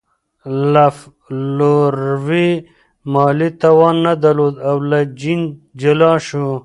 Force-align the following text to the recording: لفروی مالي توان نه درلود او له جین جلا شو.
لفروی 0.73 2.49
مالي 3.13 3.49
توان 3.61 3.95
نه 4.05 4.13
درلود 4.23 4.55
او 4.69 4.77
له 4.89 4.99
جین 5.19 5.41
جلا 5.81 6.13
شو. 6.27 6.45